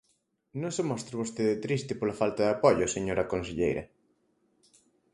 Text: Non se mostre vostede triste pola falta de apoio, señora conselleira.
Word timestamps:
Non 0.61 0.71
se 0.77 0.83
mostre 0.89 1.19
vostede 1.21 1.61
triste 1.65 1.93
pola 1.99 2.19
falta 2.21 2.41
de 2.43 2.51
apoio, 2.55 2.85
señora 2.95 3.29
conselleira. 3.33 3.83